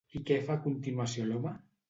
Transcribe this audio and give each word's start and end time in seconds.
I 0.19 0.21
què 0.29 0.37
fa 0.47 0.55
a 0.59 0.61
continuació 0.63 1.29
l'home? 1.31 1.55